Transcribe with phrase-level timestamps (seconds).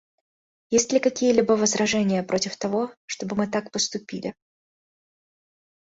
[0.71, 4.33] Есть ли какие-либо возражения против того, чтобы мы так поступили?